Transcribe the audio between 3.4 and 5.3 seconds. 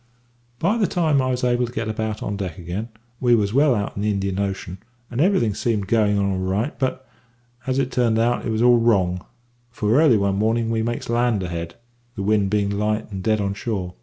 well out in the Indian Ocean, and